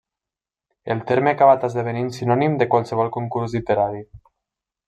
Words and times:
El 0.95 1.03
terme 1.11 1.33
ha 1.33 1.37
acabat 1.37 1.67
esdevenint 1.69 2.09
sinònim 2.17 2.57
de 2.63 2.69
qualsevol 2.75 3.15
concurs 3.19 3.57
literari. 3.59 4.03